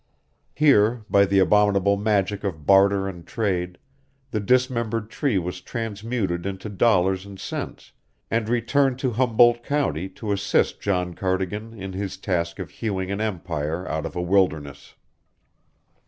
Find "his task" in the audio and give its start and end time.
11.93-12.57